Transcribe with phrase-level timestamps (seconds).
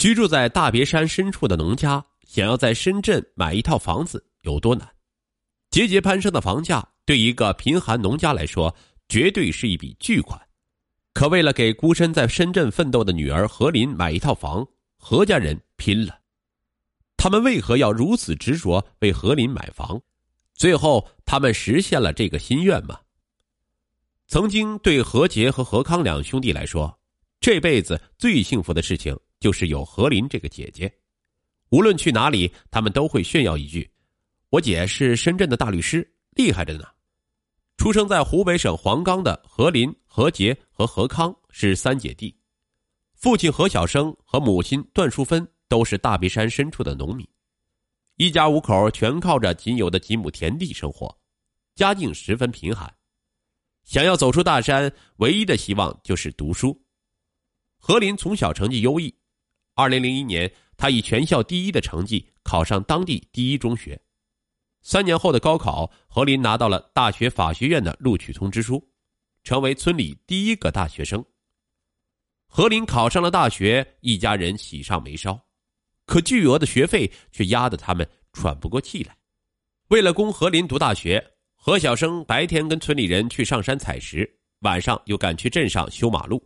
[0.00, 4.88] 居住在大别山深处的农家，想要在深圳买一套房子有多难？
[5.70, 8.74] 节节攀升的房价对一个贫寒农家来说，
[9.10, 10.40] 绝对是一笔巨款。
[11.12, 14.66] 可为了给孤身在深圳奋斗的女儿何林买一套房，
[14.96, 16.18] 何家人拼了。
[17.18, 20.00] 他们为何要如此执着为何林买房？
[20.54, 22.98] 最后，他们实现了这个心愿吗？
[24.28, 26.98] 曾经对何杰和何康两兄弟来说，
[27.38, 29.14] 这辈子最幸福的事情。
[29.40, 30.92] 就是有何林这个姐姐，
[31.70, 33.90] 无论去哪里，他们都会炫耀一句
[34.50, 36.84] ：“我姐是深圳的大律师，厉害着呢。”
[37.78, 42.36] 出生在湖北省黄冈的何林、何杰和何康是三姐弟，
[43.14, 47.26] 父亲何小生和母亲段淑芬都是大别山深处的农民，
[48.16, 51.18] 一家五口全靠着仅有的几亩田地生活，
[51.74, 52.94] 家境十分贫寒。
[53.84, 56.78] 想要走出大山，唯一的希望就是读书。
[57.78, 59.14] 何林从小成绩优异。
[59.74, 64.00] 二零零一年，他以全校第一的成绩考上当地第一中学。
[64.82, 68.82] 三年后的高考，何林拿到了大学法学院的录取通知书，
[69.44, 71.24] 成为村里第一个大学生。
[72.46, 75.38] 何林考上了大学，一家人喜上眉梢，
[76.06, 79.16] 可巨额的学费却压得他们喘不过气来。
[79.88, 84.28] 为了供何林读大学，何小生白天跟村里人去上山采石，
[84.60, 86.42] 晚上又赶去镇上修马路，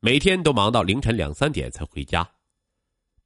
[0.00, 2.30] 每天都忙到凌晨两三点才回家。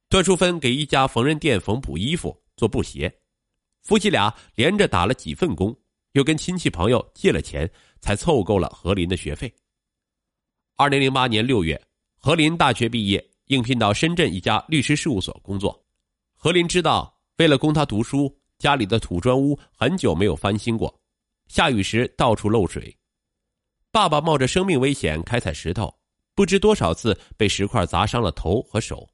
[0.07, 3.13] 段淑芬给一家缝纫店缝补衣服、做布鞋，
[3.81, 5.75] 夫妻俩连着打了几份工，
[6.11, 9.53] 又跟亲戚朋友借了钱，才凑够了何林的学费。
[10.75, 11.81] 二零零八年六月，
[12.17, 15.83] 何林大学毕业，应聘到深圳一家律师事务所工作。
[16.35, 20.93] 何林知道，为了供他读书，家里的土砖屋很久没有翻新过，
[21.47, 22.95] 下雨时到处漏水。
[23.91, 25.93] 爸爸冒着生命危险开采石头，
[26.35, 29.09] 不知多少次被石块砸伤了头和手。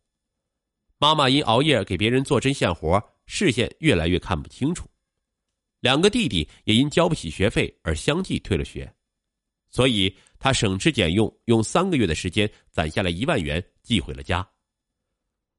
[1.01, 4.87] 妈妈因熬夜给别人做针线活，视线越来越看不清楚。
[5.79, 8.93] 两个弟弟也因交不起学费而相继退了学，
[9.71, 14.47] 所以他省吃俭用，用三个月的时间攒下了一万元寄回了家。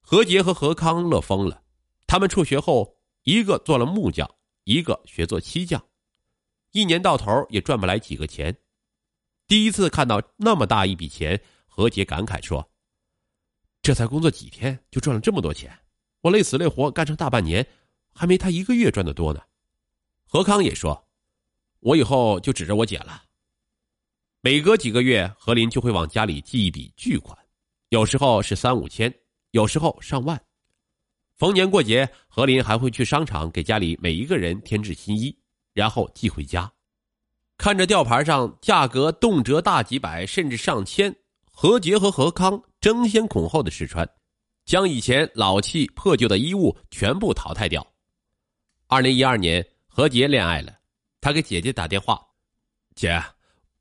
[0.00, 1.60] 何杰和何康乐疯了，
[2.06, 5.84] 他们辍学后，一个做了木匠，一个学做漆匠，
[6.70, 8.56] 一年到头也赚不来几个钱。
[9.48, 12.71] 第一次看到那么大一笔钱，何杰感慨说。
[13.82, 15.76] 这才工作几天就赚了这么多钱，
[16.20, 17.66] 我累死累活干成大半年，
[18.14, 19.40] 还没他一个月赚的多呢。
[20.24, 21.08] 何康也说
[21.80, 23.24] ：“我以后就指着我姐了。”
[24.40, 27.36] 每隔几个月，何林就会往家里寄一笔巨款，
[27.88, 29.12] 有时候是三五千，
[29.50, 30.40] 有时候上万。
[31.36, 35.36] 逢年过节，何林还会去商场给家里每一个人添置新衣，
[35.72, 36.72] 然后寄回家。
[37.56, 41.16] 看着吊牌上价格动辄大几百，甚至上千。
[41.44, 44.06] 何杰和何康争先恐后的试穿，
[44.64, 47.86] 将以前老气破旧的衣物全部淘汰掉。
[48.88, 50.76] 二零一二年，何洁恋爱了，
[51.20, 52.20] 他给姐姐打电话
[52.96, 53.22] ：“姐，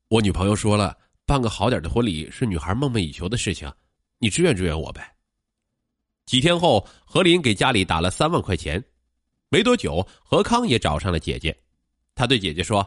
[0.06, 0.96] 我女朋友说了，
[1.26, 3.70] 办个好点的婚礼是女孩梦寐以求的事情，
[4.18, 5.12] 你支援支援我呗。”
[6.24, 8.82] 几天后，何林给家里打了三万块钱。
[9.48, 11.54] 没多久，何康也找上了姐姐，
[12.14, 12.86] 他对姐姐说：“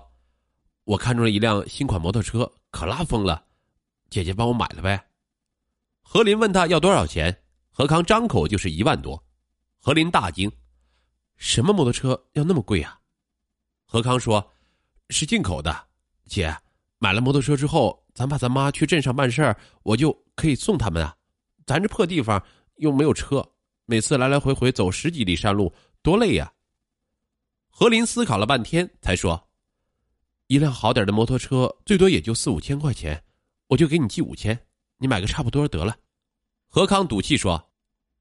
[0.86, 3.46] 我看中了一辆新款摩托车，可拉风了。”
[4.10, 4.98] 姐姐帮我买了呗。
[6.08, 7.36] 何林问他要多少钱，
[7.72, 9.22] 何康张口就是一万多。
[9.80, 10.50] 何林大惊
[11.36, 12.98] ：“什么摩托车要那么贵啊？”
[13.84, 14.54] 何康说
[15.10, 15.88] ：“是进口的。
[16.28, 16.56] 姐，
[17.00, 21.14] 买了摩托车之后，咱爸咱妈去镇上办事儿，我就可以送他们啊。
[21.66, 22.42] 咱这破地方
[22.76, 23.46] 又没有车，
[23.86, 26.54] 每次来来回回走十几里山路，多累呀。”
[27.68, 29.50] 何林思考了半天，才说
[30.48, 33.22] ：“一辆好点的摩托车，最多也就四五千块钱。”
[33.68, 34.58] 我就给你寄五千，
[34.98, 35.98] 你买个差不多得了。
[36.68, 37.72] 何康赌气说：“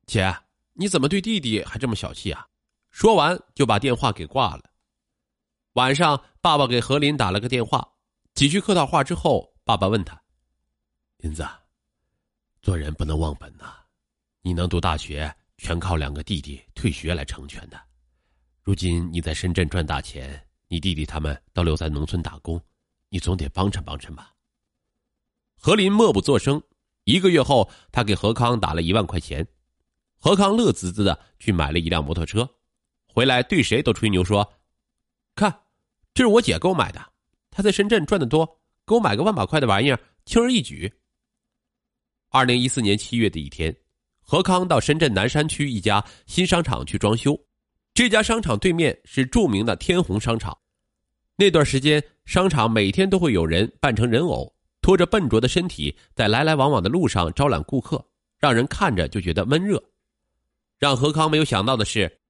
[0.06, 0.34] 姐，
[0.74, 2.48] 你怎么对弟弟还这么小气啊？”
[2.90, 4.70] 说完就把电话给挂了。
[5.72, 7.96] 晚上，爸爸给何林打了个电话，
[8.34, 10.22] 几句客套话之后，爸爸问他
[11.18, 11.44] ：“林子，
[12.62, 13.74] 做人不能忘本呐，
[14.42, 17.80] 你能读大学，全靠两个弟弟退学来成全的。
[18.62, 22.62] 如今你在深圳赚大钱，你弟弟他们都留在农村打工，
[23.08, 24.32] 你总得帮衬帮衬吧。”
[25.58, 26.62] 何林默不作声。
[27.04, 29.46] 一个月后，他给何康打了一万块钱，
[30.16, 32.48] 何康乐滋滋的去买了一辆摩托车，
[33.06, 34.54] 回来对谁都吹牛说
[35.36, 35.54] ：“看，
[36.14, 37.12] 这是我姐给我买的，
[37.50, 38.46] 她在深圳赚的多，
[38.86, 40.90] 给我买个万把块的玩意儿，轻而易举。”
[42.32, 43.76] 二零一四年七月的一天，
[44.20, 47.38] 何康到深圳南山区一家新商场去装修，
[47.92, 50.56] 这家商场对面是著名的天虹商场，
[51.36, 54.53] 那段时间，商场每天都会有人扮成人偶。
[54.84, 58.04] 拖着笨拙的身体，在来来往往的路上招揽顾客，
[58.38, 59.82] 让人看着就觉得闷热，
[60.78, 62.20] 让何康没有想到的是，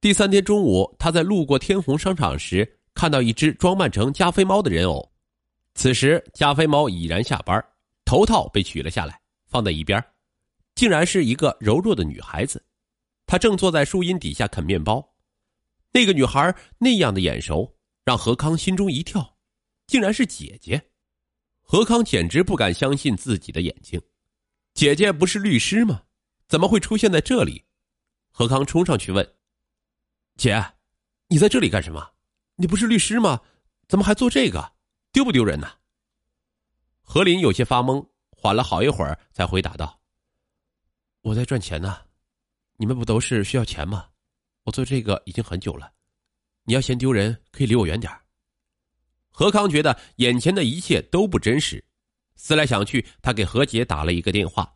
[0.00, 5.06] 第三天中午，他在路过天虹商场时，看到一只装扮成加菲猫的人偶。
[5.74, 7.62] 此时，加菲猫已然下班，
[8.06, 10.02] 头套被取了下来，放在一边，
[10.74, 12.64] 竟然是一个柔弱的女孩子。
[13.26, 15.06] 她正坐在树荫底下啃面包。
[15.92, 19.36] 那个女孩那样的眼熟，让何康心中一跳，
[19.86, 20.82] 竟然是姐姐。
[21.62, 24.00] 何康简直不敢相信自己的眼睛，
[24.74, 26.02] 姐姐不是律师吗？
[26.46, 27.64] 怎么会出现在这里？
[28.30, 29.34] 何康冲上去问
[30.36, 30.62] ：“姐，
[31.28, 32.12] 你在这里干什么？
[32.56, 33.40] 你不是律师吗？
[33.88, 34.72] 怎么还做这个？
[35.12, 35.70] 丢不丢人呢？”
[37.02, 40.00] 何林有些发懵，缓了好一会儿才回答道
[41.22, 41.98] ：“我在赚钱呢，
[42.76, 44.08] 你们不都是需要钱吗？
[44.64, 45.92] 我做这个已经很久了，
[46.64, 48.12] 你要嫌丢人，可以离我远点
[49.32, 51.82] 何康觉得眼前的一切都不真实，
[52.36, 54.70] 思来想去，他给何杰打了一个电话。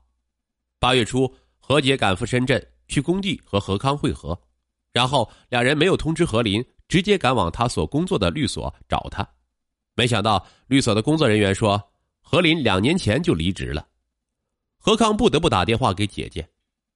[0.78, 4.38] 八月初，何杰赶赴深圳去工地和何康会合，
[4.92, 9.28] 然后两人没有通知何林，直接赶往他所工作的律所找他。
[9.94, 13.86] 没想到律所的工作人员说，何林两年前就离职了。
[14.78, 16.48] 何康不得不打电话给姐姐。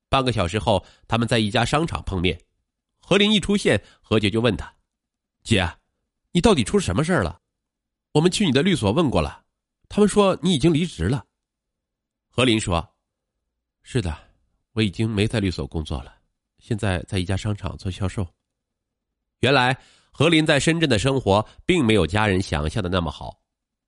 [0.08, 2.40] 半个小时后，他们在一家商场碰面。
[3.00, 4.74] 何林一出现，何姐就问他
[5.42, 5.76] ：“姐，
[6.32, 7.40] 你到底出什么事了？”
[8.12, 9.44] 我们去你的律所问过了，
[9.88, 11.24] 他们说你已经离职了。
[12.28, 12.96] 何林说
[13.82, 14.16] ：“是的，
[14.72, 16.12] 我已经没在律所工作了，
[16.58, 18.26] 现在在一家商场做销售。”
[19.40, 19.78] 原来
[20.10, 23.40] 何林在深圳的生活并没有家人想象的那么好，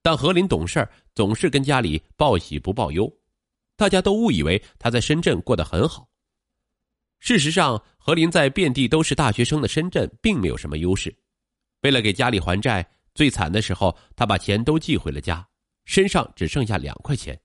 [0.02, 3.12] 但何林懂事总是跟家里报喜不报忧，
[3.74, 6.08] 大家都误以为他在深圳过得很好。
[7.18, 11.12] 事实上，何林在遍地都是大学生的深圳并没有什么优势，
[11.80, 12.88] 为了给家里还债。
[13.14, 15.46] 最惨的时候，他把钱都寄回了家，
[15.84, 17.38] 身上只剩下两块钱。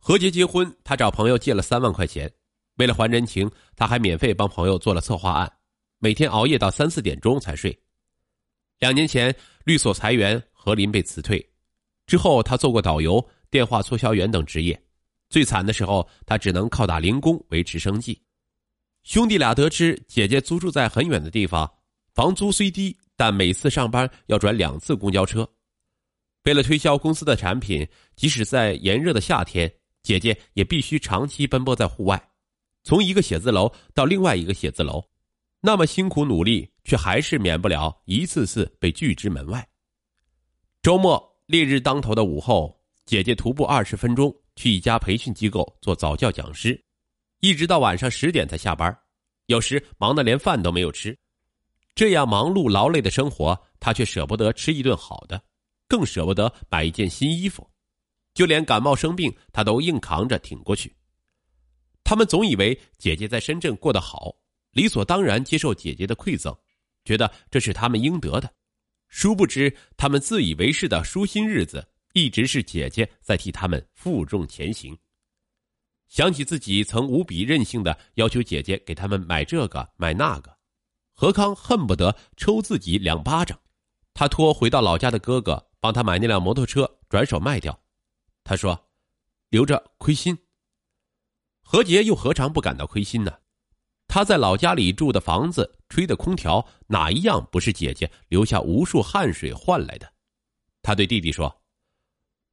[0.00, 2.32] 何洁结婚，他找朋友借了三万块钱，
[2.76, 5.52] 为了还人情，他还免费帮朋友做了策划案，
[5.98, 7.76] 每天熬夜到三四点钟才睡。
[8.78, 9.34] 两年前，
[9.64, 11.44] 律所裁员，何林被辞退，
[12.06, 14.80] 之后他做过导游、电话促销员等职业。
[15.28, 18.20] 最惨的时候，他只能靠打零工维持生计。
[19.02, 21.70] 兄弟俩得知姐姐租住在很远的地方，
[22.14, 22.96] 房租虽低。
[23.18, 25.46] 但每次上班要转两次公交车，
[26.44, 27.84] 为了推销公司的产品，
[28.14, 29.68] 即使在炎热的夏天，
[30.04, 32.30] 姐姐也必须长期奔波在户外，
[32.84, 35.04] 从一个写字楼到另外一个写字楼，
[35.60, 39.68] 那么辛苦努力，却还是免不了一次次被拒之门外。
[40.80, 46.80] 周末烈日当头的午后，姐姐徒步二十分钟去一家培训机构做早教讲师，
[47.40, 48.96] 一直到晚上十点才下班，
[49.46, 51.18] 有时忙得连饭都没有吃。
[51.98, 55.42] 这样忙碌劳累的生活，他却舍不得吃一顿好的，
[55.88, 57.68] 更舍不得买一件新衣服，
[58.34, 60.94] 就连感冒生病，他都硬扛着挺过去。
[62.04, 64.32] 他们总以为姐姐在深圳过得好，
[64.70, 66.56] 理所当然接受姐姐的馈赠，
[67.04, 68.48] 觉得这是他们应得的。
[69.08, 74.96] 殊不知，他们自以为是的舒心日子，一直是姐姐在替他们负重前行。
[76.06, 80.57] 想起自己曾无比任性的要求姐姐给他们买这个买那个。
[81.20, 83.58] 何康恨不得抽自己两巴掌，
[84.14, 87.76] 他托回到老家的哥哥帮他买那辆摩托车，转手卖掉。
[88.44, 88.88] 他说
[89.50, 90.38] ：“留着亏心。”
[91.60, 93.32] 何洁又何尝不感到亏心呢？
[94.06, 100.08] 他在老家里住的房子、吹的空调，哪一样不是姐姐留下无数汗水换来的？
[100.82, 101.52] 他对弟弟说：“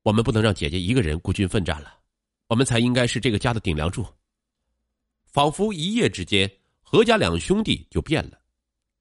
[0.02, 2.00] 我们不能让姐姐一个人孤军奋战了，
[2.48, 4.04] 我们才应该是这个家的顶梁柱。”
[5.32, 8.40] 仿佛一夜之间，何家两兄弟就变了。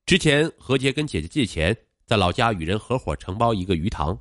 [0.07, 4.19] 之前何洁跟姐姐借钱，在老家与人合伙承包一个鱼塘，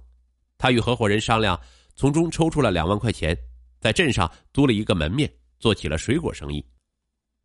[0.57, 1.59] 他与合伙人商量，
[1.93, 3.37] 从中抽出了两万块钱，
[3.81, 6.65] 在镇上租了一个门面，做起了水果生意。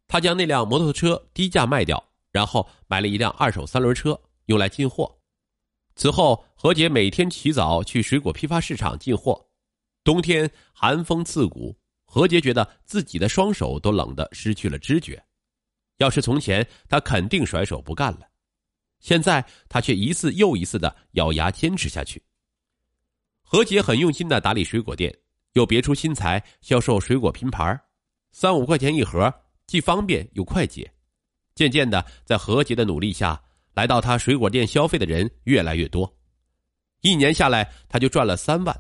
[0.07, 5.13] 他将那辆摩托车低价卖掉，然后买了一辆二手三轮车，用来进货。
[5.97, 9.45] 此后，何洁每天起早去水果批发市场进货。
[10.05, 15.21] 冬天寒风刺骨，何洁觉得自己的双手都冷得失去了知觉。
[15.97, 18.28] 要是从前，他肯定甩手不干了。
[19.01, 22.23] 现在他却一次又一次的咬牙坚持下去。
[23.43, 25.17] 何洁很用心的打理水果店，
[25.55, 27.81] 又别出心裁销售水果拼盘，
[28.33, 29.33] 三五块钱一盒，
[29.67, 30.91] 既方便又快捷。
[31.55, 36.13] 渐渐的，在何洁的努力下，来到他水果店消费的人越来越多。
[37.01, 38.77] 一年下来，他就赚了三万。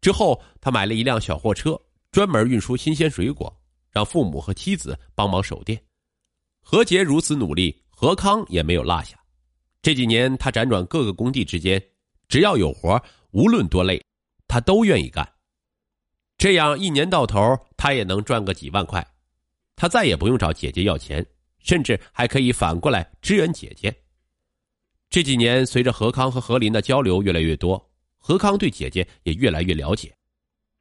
[0.00, 1.78] 之后，他买了一辆小货车，
[2.10, 3.54] 专门运输新鲜水果，
[3.90, 5.80] 让父母和妻子帮忙守店。
[6.62, 9.19] 何洁如此努力，何康也没有落下。
[9.82, 11.82] 这几年，他辗转各个工地之间，
[12.28, 14.02] 只要有活，无论多累，
[14.46, 15.26] 他都愿意干。
[16.36, 19.06] 这样一年到头，他也能赚个几万块。
[19.76, 21.24] 他再也不用找姐姐要钱，
[21.58, 23.94] 甚至还可以反过来支援姐姐。
[25.08, 30.14] 这几年，随着何康和何林的交流越来越多，何康对姐姐也越来越了解。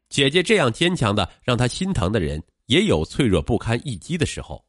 [0.09, 4.63] 姐姐这样坚强的让他心疼的人，也有脆弱不堪一击的时候。